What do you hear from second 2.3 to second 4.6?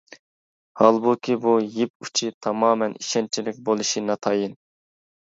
تامامەن ئىشەنچلىك بولۇشى ناتايىن.